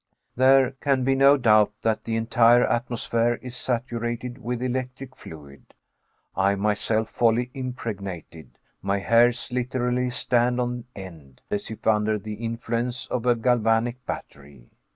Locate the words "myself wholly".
6.61-7.51